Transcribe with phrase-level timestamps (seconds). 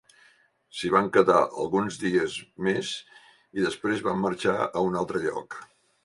[0.77, 2.93] S'hi van quedar alguns dies més
[3.59, 5.59] i després van marxar a un altre lloc.